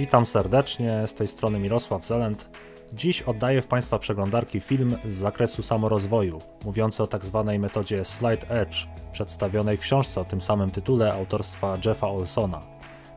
[0.00, 2.48] Witam serdecznie, z tej strony Mirosław Zelent.
[2.92, 7.44] Dziś oddaję w Państwa przeglądarki film z zakresu samorozwoju, mówiący o tzw.
[7.46, 12.60] Tak metodzie Slide Edge, przedstawionej w książce o tym samym tytule autorstwa Jeffa Olsona.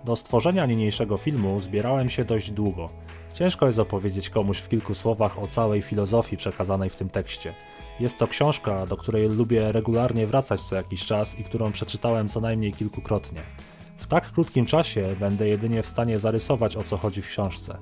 [0.03, 2.89] Do stworzenia niniejszego filmu zbierałem się dość długo.
[3.33, 7.53] Ciężko jest opowiedzieć komuś w kilku słowach o całej filozofii przekazanej w tym tekście.
[7.99, 12.41] Jest to książka, do której lubię regularnie wracać co jakiś czas i którą przeczytałem co
[12.41, 13.41] najmniej kilkukrotnie.
[14.13, 17.77] Tak krótkim czasie będę jedynie w stanie zarysować o co chodzi w książce.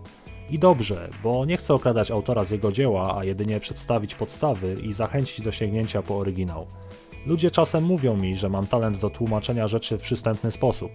[0.50, 4.94] I dobrze, bo nie chcę okradać autora z jego dzieła, a jedynie przedstawić podstawy i
[4.94, 6.68] zachęcić do sięgnięcia po oryginał.
[7.26, 10.92] Ludzie czasem mówią mi, że mam talent do tłumaczenia rzeczy w przystępny sposób.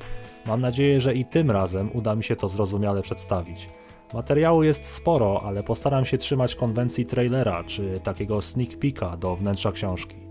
[0.47, 3.69] Mam nadzieję, że i tym razem uda mi się to zrozumiale przedstawić.
[4.15, 9.73] Materiału jest sporo, ale postaram się trzymać konwencji trailera czy takiego sneak peeka do wnętrza
[9.73, 10.26] książki.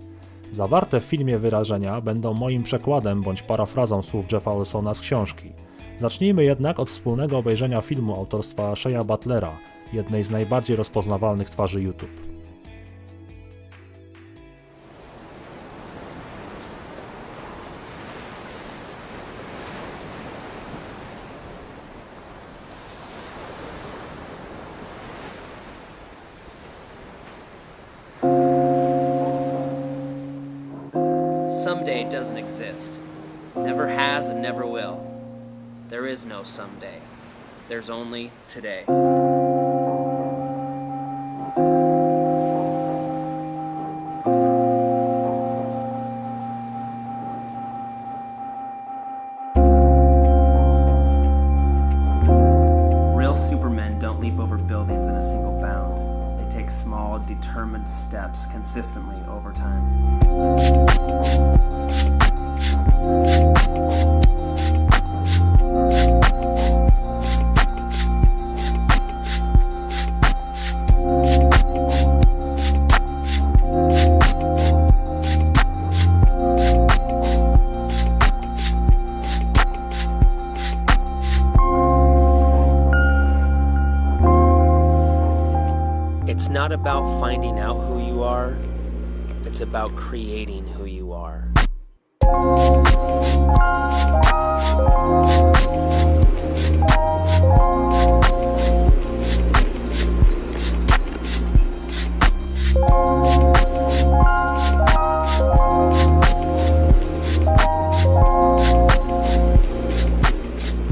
[0.55, 5.51] Zawarte w filmie wyrażenia będą moim przekładem bądź parafrazą słów Jeffa Olsona z książki.
[5.97, 9.57] Zacznijmy jednak od wspólnego obejrzenia filmu autorstwa Sheya Butlera,
[9.93, 12.34] jednej z najbardziej rozpoznawalnych twarzy YouTube.
[31.65, 32.99] Someday doesn't exist.
[33.55, 35.03] Never has and never will.
[35.89, 36.99] There is no someday.
[37.69, 38.83] There's only today.
[53.17, 56.39] Real supermen don't leap over buildings in a single bound.
[56.39, 60.04] They take small, determined steps consistently over time.
[86.85, 88.55] About finding out who you are,
[89.43, 91.49] it's about creating who you are.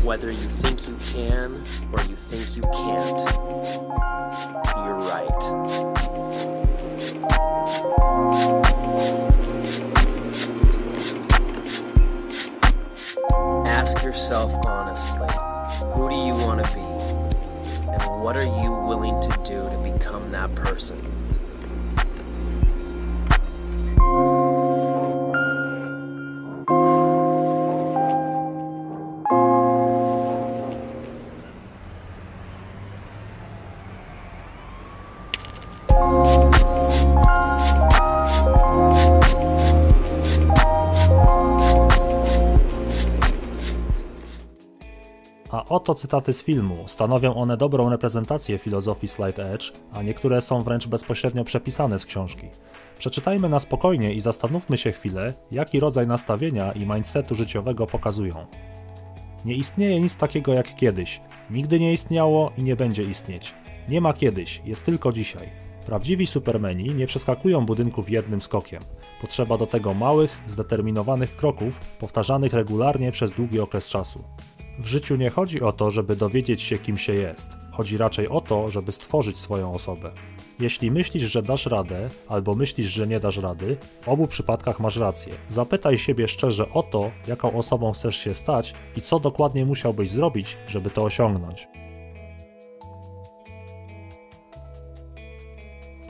[0.04, 3.43] Whether you think you can or you think you can't,
[14.14, 15.28] yourself honestly
[15.96, 16.82] who do you want to be?
[16.82, 20.98] And what are you willing to do to become that person?
[45.74, 46.84] Oto cytaty z filmu.
[46.88, 52.48] Stanowią one dobrą reprezentację filozofii Slide Edge, a niektóre są wręcz bezpośrednio przepisane z książki.
[52.98, 58.46] Przeczytajmy na spokojnie i zastanówmy się chwilę, jaki rodzaj nastawienia i mindsetu życiowego pokazują.
[59.46, 61.22] Nie istnieje nic takiego jak kiedyś.
[61.50, 63.54] Nigdy nie istniało i nie będzie istnieć.
[63.90, 65.50] Nie ma kiedyś, jest tylko dzisiaj.
[65.86, 68.82] Prawdziwi supermeni nie przeskakują budynków jednym skokiem.
[69.22, 74.24] Potrzeba do tego małych, zdeterminowanych kroków, powtarzanych regularnie przez długi okres czasu.
[74.80, 77.50] W życiu nie chodzi o to, żeby dowiedzieć się, kim się jest.
[77.72, 80.12] Chodzi raczej o to, żeby stworzyć swoją osobę.
[80.60, 84.98] Jeśli myślisz, że dasz radę, albo myślisz, że nie dasz rady, w obu przypadkach masz
[84.98, 85.34] rację.
[85.48, 90.58] Zapytaj siebie szczerze o to, jaką osobą chcesz się stać i co dokładnie musiałbyś zrobić,
[90.68, 91.68] żeby to osiągnąć.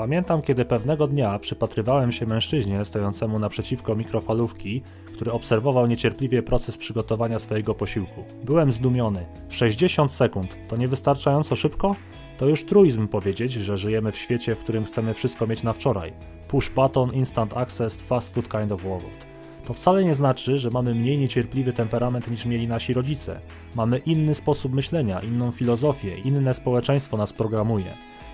[0.03, 4.81] Pamiętam, kiedy pewnego dnia przypatrywałem się mężczyźnie stojącemu naprzeciwko mikrofalówki,
[5.13, 8.23] który obserwował niecierpliwie proces przygotowania swojego posiłku.
[8.43, 9.25] Byłem zdumiony.
[9.49, 11.95] 60 sekund to niewystarczająco szybko?
[12.37, 16.13] To już truizm powiedzieć, że żyjemy w świecie, w którym chcemy wszystko mieć na wczoraj.
[16.47, 19.27] Push button, instant access, fast food kind of world.
[19.65, 23.39] To wcale nie znaczy, że mamy mniej niecierpliwy temperament niż mieli nasi rodzice.
[23.75, 27.93] Mamy inny sposób myślenia, inną filozofię, inne społeczeństwo nas programuje.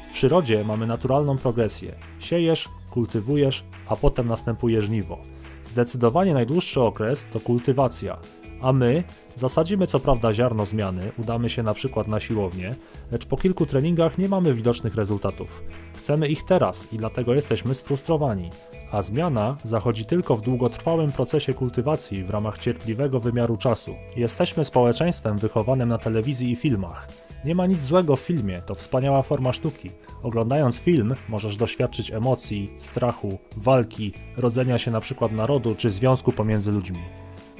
[0.09, 1.95] W przyrodzie mamy naturalną progresję.
[2.19, 5.17] Siejesz, kultywujesz, a potem następuje żniwo.
[5.63, 8.17] Zdecydowanie najdłuższy okres to kultywacja.
[8.61, 9.03] A my
[9.35, 12.75] zasadzimy co prawda ziarno zmiany, udamy się na przykład na siłownię,
[13.11, 15.63] lecz po kilku treningach nie mamy widocznych rezultatów.
[15.97, 18.49] Chcemy ich teraz i dlatego jesteśmy sfrustrowani.
[18.91, 23.95] A zmiana zachodzi tylko w długotrwałym procesie kultywacji w ramach cierpliwego wymiaru czasu.
[24.15, 27.07] Jesteśmy społeczeństwem wychowanym na telewizji i filmach.
[27.45, 29.91] Nie ma nic złego w filmie, to wspaniała forma sztuki.
[30.23, 36.71] Oglądając film możesz doświadczyć emocji, strachu, walki, rodzenia się na przykład narodu czy związku pomiędzy
[36.71, 36.99] ludźmi.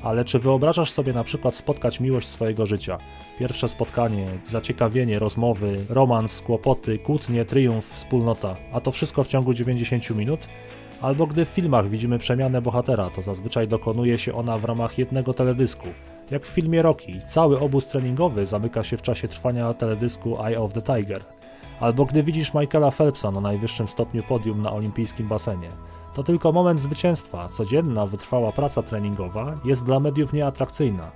[0.04, 2.98] Ale czy wyobrażasz sobie na przykład spotkać miłość swojego życia?
[3.40, 10.10] Pierwsze spotkanie, zaciekawienie, rozmowy, romans, kłopoty, kłótnie, triumf, wspólnota, a to wszystko w ciągu 90
[10.10, 10.40] minut?
[11.02, 15.34] Albo gdy w filmach widzimy przemianę bohatera, to zazwyczaj dokonuje się ona w ramach jednego
[15.34, 15.88] teledysku.
[16.32, 20.74] Jak w filmie Rocky, cały obóz treningowy zamyka się w czasie trwania teledysku Eye of
[20.74, 21.22] the Tiger.
[21.80, 25.70] Albo gdy widzisz Michaela Phelpsa na najwyższym stopniu podium na olimpijskim basenie.
[26.14, 31.12] To tylko moment zwycięstwa, codzienna, wytrwała praca treningowa jest dla mediów nieatrakcyjna.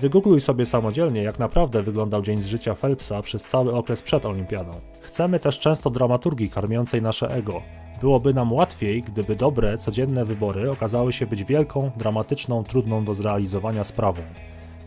[0.00, 4.70] Wygoogluj sobie samodzielnie, jak naprawdę wyglądał dzień z życia Phelpsa przez cały okres przed olimpiadą.
[5.00, 7.62] Chcemy też często dramaturgii karmiącej nasze ego.
[8.00, 13.84] Byłoby nam łatwiej, gdyby dobre, codzienne wybory okazały się być wielką, dramatyczną, trudną do zrealizowania
[13.84, 14.22] sprawą.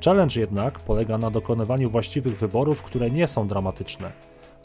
[0.05, 4.11] Challenge jednak polega na dokonywaniu właściwych wyborów, które nie są dramatyczne.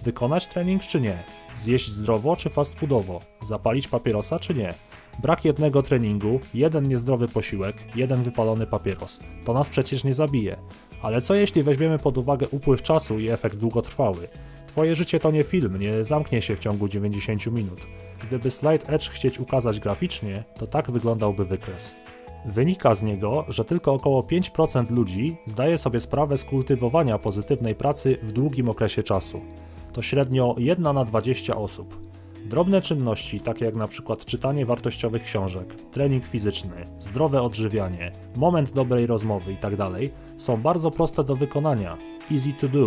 [0.04, 1.18] Wykonać trening czy nie?
[1.56, 3.20] Zjeść zdrowo czy fast foodowo?
[3.42, 4.74] Zapalić papierosa czy nie?
[5.22, 9.20] Brak jednego treningu, jeden niezdrowy posiłek, jeden wypalony papieros.
[9.44, 10.56] To nas przecież nie zabije.
[11.02, 14.28] Ale co jeśli weźmiemy pod uwagę upływ czasu i efekt długotrwały?
[14.66, 17.86] Twoje życie to nie film, nie zamknie się w ciągu 90 minut.
[18.22, 21.94] Gdyby Slide Edge chcieć ukazać graficznie, to tak wyglądałby wykres.
[22.44, 28.18] Wynika z niego, że tylko około 5% ludzi zdaje sobie sprawę z kultywowania pozytywnej pracy
[28.22, 29.40] w długim okresie czasu.
[29.92, 32.12] To średnio 1 na 20 osób.
[32.44, 39.52] Drobne czynności, takie jak przykład czytanie wartościowych książek, trening fizyczny, zdrowe odżywianie, moment dobrej rozmowy
[39.52, 39.88] itd.,
[40.36, 41.98] są bardzo proste do wykonania,
[42.32, 42.86] easy to do.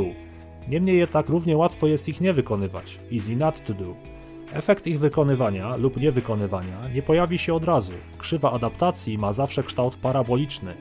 [0.69, 4.14] Niemniej jednak równie łatwo jest ich nie wykonywać, easy not to do.
[4.53, 7.91] Efekt ich wykonywania lub niewykonywania nie pojawi się od razu.
[8.17, 10.73] Krzywa adaptacji ma zawsze kształt paraboliczny.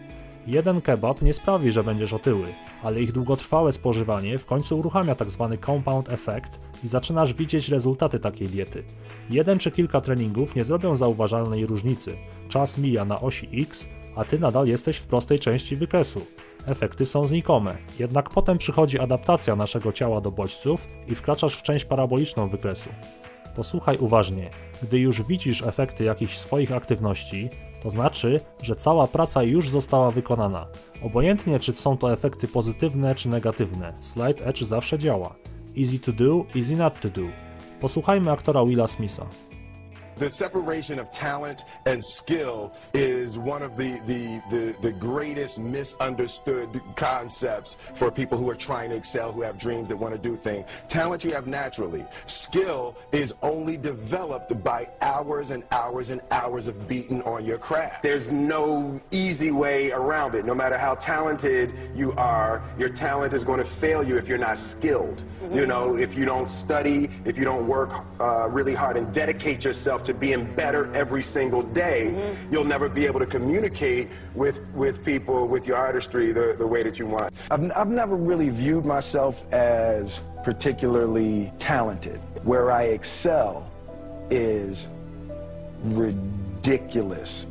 [0.47, 2.47] Jeden kebab nie sprawi, że będziesz otyły,
[2.83, 5.49] ale ich długotrwałe spożywanie w końcu uruchamia tzw.
[5.51, 8.83] Tak compound effect i zaczynasz widzieć rezultaty takiej diety.
[9.31, 12.17] Jeden czy kilka treningów nie zrobią zauważalnej różnicy.
[12.49, 16.21] Czas mija na osi X, a ty nadal jesteś w prostej części wykresu.
[16.67, 21.85] Efekty są znikome, jednak potem przychodzi adaptacja naszego ciała do bodźców i wkraczasz w część
[21.85, 22.91] paraboliczną wykresu.
[23.55, 24.51] Posłuchaj uważnie.
[24.83, 27.51] Gdy już widzisz efekty jakichś swoich aktywności,
[27.83, 30.67] to znaczy, że cała praca już została wykonana.
[31.03, 35.35] Obojętnie czy są to efekty pozytywne czy negatywne, Slide Edge zawsze działa.
[35.79, 37.23] Easy to do, easy not to do.
[37.81, 39.27] Posłuchajmy aktora Willa Smitha.
[40.17, 46.81] The separation of talent and skill is one of the, the, the, the, greatest misunderstood
[46.95, 50.37] concepts for people who are trying to excel, who have dreams that want to do
[50.37, 50.69] things.
[50.89, 52.05] Talent you have naturally.
[52.27, 58.03] Skill is only developed by hours and hours and hours of beating on your craft.
[58.03, 60.45] There's no easy way around it.
[60.45, 64.39] No matter how talented you are, your talent is going to fail you if you're
[64.39, 65.23] not skilled.
[65.23, 65.57] Mm -hmm.
[65.57, 67.91] You know, if you don't study, if you don't work
[68.21, 72.53] uh, really hard and dedicate yourself to being better every single day, mm-hmm.
[72.53, 76.83] you'll never be able to communicate with, with people, with your artistry, the, the way
[76.83, 77.33] that you want.
[77.51, 82.21] I've, I've never really viewed myself as particularly talented.
[82.43, 83.71] Where I excel
[84.31, 84.87] is
[85.85, 87.47] ridiculous,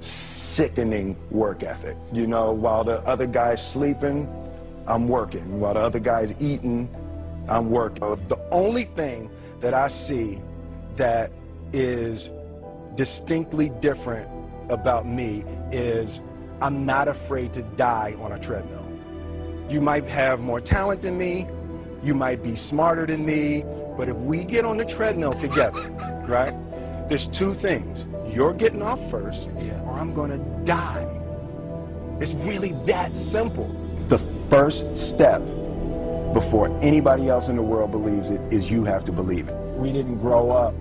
[0.00, 1.96] sickening work ethic.
[2.12, 4.28] You know, while the other guy's sleeping,
[4.86, 5.60] I'm working.
[5.60, 6.88] While the other guy's eating,
[7.48, 8.00] I'm working.
[8.28, 10.38] The only thing that I see
[10.96, 11.30] that
[11.72, 12.30] is
[12.94, 14.28] distinctly different
[14.68, 16.20] about me is
[16.60, 18.86] I'm not afraid to die on a treadmill.
[19.68, 21.46] You might have more talent than me,
[22.02, 23.64] you might be smarter than me,
[23.96, 25.88] but if we get on the treadmill together,
[26.26, 26.54] right,
[27.08, 28.06] there's two things.
[28.28, 31.08] You're getting off first, or I'm gonna die.
[32.20, 33.68] It's really that simple.
[34.08, 35.40] The first step
[36.32, 39.54] before anybody else in the world believes it is you have to believe it.
[39.76, 40.74] We didn't grow up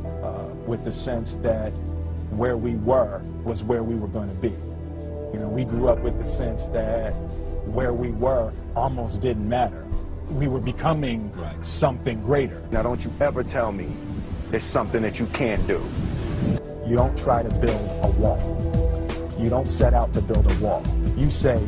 [0.72, 1.72] with the sense that
[2.32, 4.56] where we were was where we were going to be.
[5.34, 7.12] You know, we grew up with the sense that
[7.68, 9.86] where we were almost didn't matter.
[10.30, 11.66] We were becoming right.
[11.66, 12.64] something greater.
[12.72, 13.92] Now, don't you ever tell me
[14.54, 15.84] it's something that you can't do.
[16.88, 18.40] You don't try to build a wall.
[19.38, 20.86] You don't set out to build a wall.
[21.18, 21.62] You say,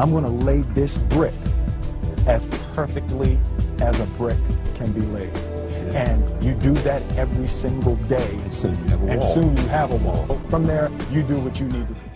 [0.00, 1.34] I'm going to lay this brick
[2.26, 3.38] as perfectly
[3.78, 4.38] as a brick
[4.74, 5.49] can be laid.
[5.94, 8.30] And you do that every single day.
[8.44, 9.32] And soon you have a and wall.
[9.34, 10.38] soon you have a wall.
[10.48, 12.10] From there, you do what you need to do.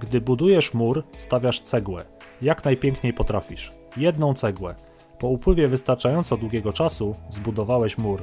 [0.00, 2.04] Gdy budujesz mur, stawiasz cegłę.
[2.42, 3.72] Jak najpiękniej potrafisz.
[3.96, 4.74] Jedną cegłę.
[5.18, 8.22] Po upływie wystarczająco długiego czasu zbudowałeś mur.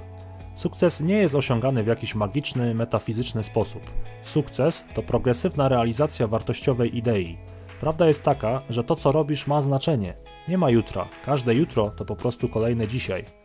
[0.56, 3.82] Sukces nie jest osiągany w jakiś magiczny, metafizyczny sposób.
[4.22, 7.38] Sukces to progresywna realizacja wartościowej idei.
[7.80, 10.14] Prawda jest taka, że to co robisz ma znaczenie.
[10.48, 11.08] Nie ma jutra.
[11.26, 13.37] Każde jutro to po prostu kolejne dzisiaj.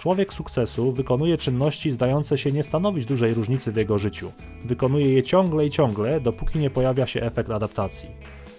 [0.00, 4.32] Człowiek sukcesu wykonuje czynności zdające się nie stanowić dużej różnicy w jego życiu.
[4.64, 8.08] Wykonuje je ciągle i ciągle, dopóki nie pojawia się efekt adaptacji.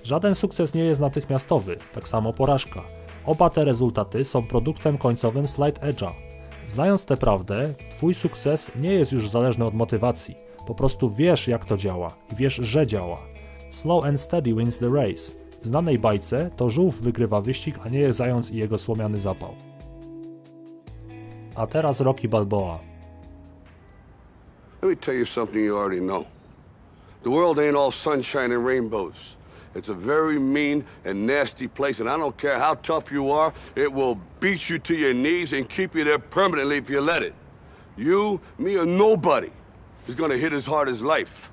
[0.03, 2.83] Żaden sukces nie jest natychmiastowy, tak samo porażka.
[3.25, 6.11] Oba te rezultaty są produktem końcowym slide edge'a.
[6.67, 10.35] Znając tę prawdę, Twój sukces nie jest już zależny od motywacji.
[10.67, 13.19] Po prostu wiesz, jak to działa i wiesz, że działa.
[13.69, 15.31] Slow and steady wins the race.
[15.61, 19.70] W znanej bajce to żółw wygrywa wyścig, a nie zając i jego słomiany zapał.
[21.57, 22.79] A teraz Rocky Balboa.
[24.81, 26.25] Let me tell you something you already know.
[27.23, 29.35] The world ain't all sunshine and rainbows.
[29.75, 33.53] It's a very mean and nasty place, and I don't care how tough you are,
[33.75, 37.21] it will beat you to your knees and keep you there permanently if you let
[37.21, 37.35] it.
[37.97, 39.49] You, me, or nobody
[40.07, 41.51] is gonna hit as hard as life.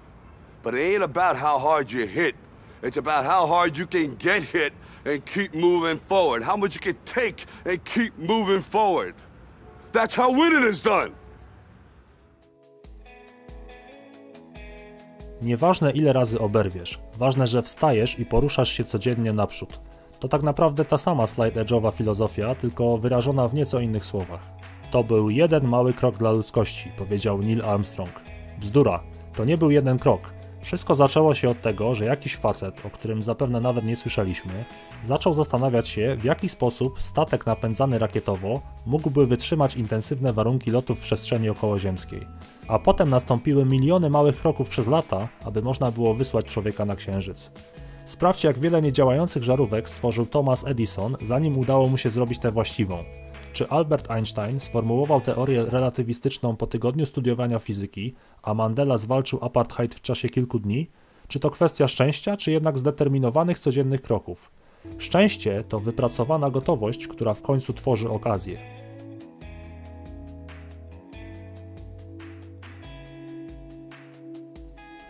[0.62, 2.36] But it ain't about how hard you hit.
[2.82, 4.72] It's about how hard you can get hit
[5.04, 6.42] and keep moving forward.
[6.42, 9.14] How much you can take and keep moving forward.
[9.92, 11.11] That's how winning is done.
[15.42, 19.80] Nieważne ile razy oberwiesz, ważne, że wstajesz i poruszasz się codziennie naprzód.
[20.21, 24.40] To tak naprawdę ta sama slide edge'owa filozofia, tylko wyrażona w nieco innych słowach.
[24.90, 28.11] To był jeden mały krok dla ludzkości, powiedział Neil Armstrong.
[28.61, 29.02] Bzdura,
[29.35, 30.21] to nie był jeden krok,
[30.68, 34.64] wszystko zaczęło się od tego, że jakiś facet, o którym zapewne nawet nie słyszeliśmy,
[35.02, 41.00] zaczął zastanawiać się, w jaki sposób statek napędzany rakietowo mógłby wytrzymać intensywne warunki lotu w
[41.00, 42.26] przestrzeni okołoziemskiej.
[42.68, 47.50] A potem nastąpiły miliony małych kroków przez lata, aby można było wysłać człowieka na Księżyc.
[48.04, 53.04] Sprawdźcie, jak wiele niedziałających żarówek stworzył Thomas Edison, zanim udało mu się zrobić tę właściwą.
[53.58, 60.00] Czy Albert Einstein sformułował teorię relatywistyczną po tygodniu studiowania fizyki, a Mandela zwalczył apartheid w
[60.00, 60.90] czasie kilku dni?
[61.28, 64.50] Czy to kwestia szczęścia, czy jednak zdeterminowanych codziennych kroków?
[64.98, 68.58] Szczęście to wypracowana gotowość, która w końcu tworzy okazję.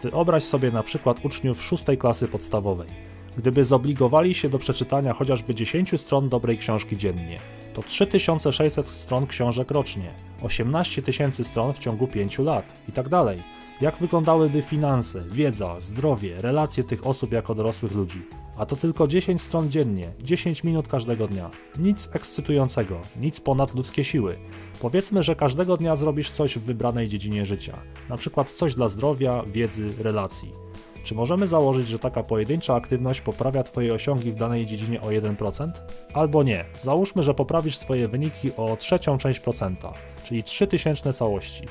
[0.02, 2.88] Wyobraź sobie na przykład uczniów szóstej klasy podstawowej.
[3.36, 7.38] Gdyby zobligowali się do przeczytania chociażby 10 stron dobrej książki dziennie,
[7.78, 10.10] to 3600 stron książek rocznie,
[10.42, 13.42] 18 tysięcy stron w ciągu 5 lat i tak dalej.
[13.80, 18.22] Jak wyglądałyby finanse, wiedza, zdrowie, relacje tych osób jako dorosłych ludzi?
[18.56, 21.50] A to tylko 10 stron dziennie, 10 minut każdego dnia.
[21.78, 24.38] Nic ekscytującego, nic ponad ludzkie siły.
[24.80, 29.44] Powiedzmy, że każdego dnia zrobisz coś w wybranej dziedzinie życia, na przykład coś dla zdrowia,
[29.46, 30.67] wiedzy, relacji.
[31.02, 35.70] Czy możemy założyć, że taka pojedyncza aktywność poprawia Twoje osiągi w danej dziedzinie o 1%?
[36.14, 36.64] Albo nie.
[36.80, 39.92] Załóżmy, że poprawisz swoje wyniki o trzecią część procenta,
[40.24, 41.62] czyli 3000 całości.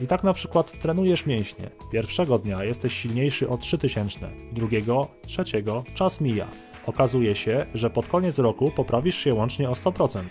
[0.00, 1.70] I tak na przykład trenujesz mięśnie.
[1.92, 4.18] Pierwszego dnia jesteś silniejszy o 3000,
[4.52, 6.48] drugiego, trzeciego, czas mija.
[6.86, 10.22] Okazuje się, że pod koniec roku poprawisz się łącznie o 100%.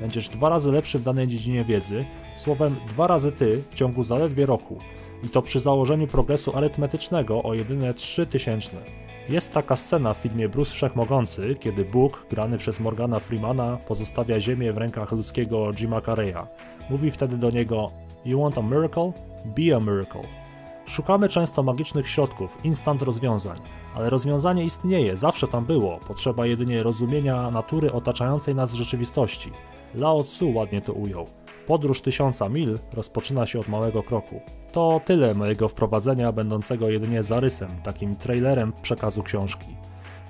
[0.00, 2.04] Będziesz dwa razy lepszy w danej dziedzinie wiedzy,
[2.36, 4.78] słowem dwa razy ty w ciągu zaledwie roku
[5.24, 8.70] i to przy założeniu progresu arytmetycznego o jedyne 3000.
[9.28, 14.72] Jest taka scena w filmie Bruce Wszechmogący, kiedy Bóg, grany przez Morgana Freemana, pozostawia ziemię
[14.72, 16.46] w rękach ludzkiego Jima Carreya.
[16.90, 17.90] Mówi wtedy do niego
[18.24, 19.12] You want a miracle?
[19.44, 20.22] Be a miracle.
[20.86, 23.58] Szukamy często magicznych środków, instant rozwiązań,
[23.94, 29.50] ale rozwiązanie istnieje, zawsze tam było, potrzeba jedynie rozumienia natury otaczającej nas rzeczywistości.
[29.94, 31.26] Lao Tzu ładnie to ujął.
[31.66, 34.40] Podróż tysiąca mil rozpoczyna się od małego kroku.
[34.72, 39.66] To tyle mojego wprowadzenia, będącego jedynie zarysem, takim trailerem przekazu książki.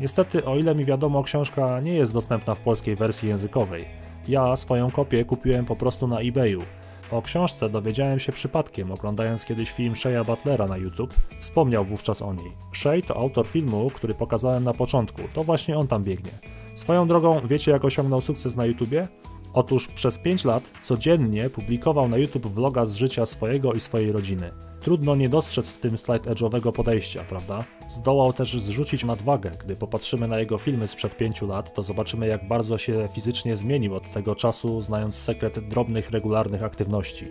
[0.01, 3.85] Niestety, o ile mi wiadomo, książka nie jest dostępna w polskiej wersji językowej.
[4.29, 6.63] Ja swoją kopię kupiłem po prostu na eBayu.
[7.11, 11.15] O książce dowiedziałem się przypadkiem, oglądając kiedyś film Sheya Butlera na YouTube.
[11.41, 12.53] Wspomniał wówczas o niej.
[12.73, 15.23] Shea to autor filmu, który pokazałem na początku.
[15.35, 16.31] To właśnie on tam biegnie.
[16.75, 19.09] Swoją drogą, wiecie jak osiągnął sukces na YouTubie?
[19.55, 24.51] Otóż przez 5 lat codziennie publikował na YouTube vloga z życia swojego i swojej rodziny.
[24.81, 27.65] Trudno nie dostrzec w tym slide edge'owego podejścia, prawda?
[27.89, 29.51] Zdołał też zrzucić nadwagę.
[29.65, 33.95] Gdy popatrzymy na jego filmy sprzed 5 lat, to zobaczymy jak bardzo się fizycznie zmienił
[33.95, 37.29] od tego czasu, znając sekret drobnych, regularnych aktywności.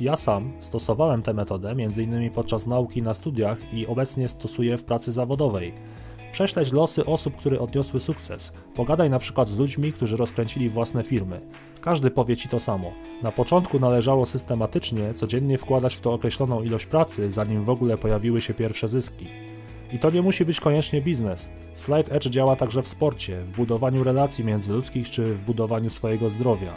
[0.00, 2.30] Ja sam stosowałem tę metodę m.in.
[2.30, 5.72] podczas nauki na studiach i obecnie stosuję w pracy zawodowej.
[6.32, 8.52] Prześledź losy osób, które odniosły sukces.
[8.74, 11.40] Pogadaj na przykład z ludźmi, którzy rozkręcili własne firmy.
[11.80, 12.92] Każdy powie ci to samo.
[13.22, 18.40] Na początku należało systematycznie, codziennie wkładać w to określoną ilość pracy, zanim w ogóle pojawiły
[18.40, 19.26] się pierwsze zyski.
[19.92, 21.50] I to nie musi być koniecznie biznes.
[21.74, 26.74] Slide Edge działa także w sporcie, w budowaniu relacji międzyludzkich czy w budowaniu swojego zdrowia.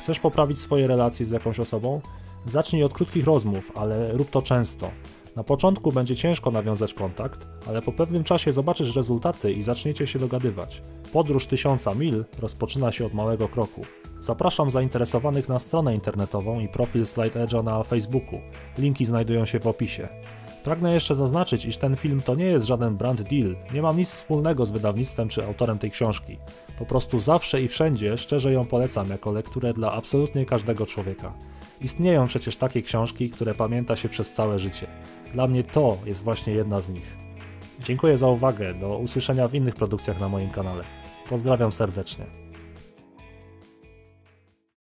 [0.00, 2.00] Chcesz poprawić swoje relacje z jakąś osobą?
[2.46, 4.90] Zacznij od krótkich rozmów, ale rób to często.
[5.36, 10.18] Na początku będzie ciężko nawiązać kontakt, ale po pewnym czasie zobaczysz rezultaty i zaczniecie się
[10.18, 10.82] dogadywać.
[11.12, 13.82] Podróż tysiąca mil rozpoczyna się od małego kroku.
[14.20, 18.40] Zapraszam zainteresowanych na stronę internetową i profil Slide Edge'a na Facebooku.
[18.78, 20.08] Linki znajdują się w opisie.
[20.64, 24.10] Pragnę jeszcze zaznaczyć, iż ten film to nie jest żaden brand deal, nie mam nic
[24.10, 26.38] wspólnego z wydawnictwem czy autorem tej książki.
[26.78, 31.32] Po prostu zawsze i wszędzie szczerze ją polecam jako lekturę dla absolutnie każdego człowieka.
[31.80, 34.86] Istnieją przecież takie książki, które pamięta się przez całe życie.
[35.32, 37.16] Dla mnie to jest właśnie jedna z nich.
[37.80, 40.84] Dziękuję za uwagę, do usłyszenia w innych produkcjach na moim kanale.
[41.28, 42.43] Pozdrawiam serdecznie.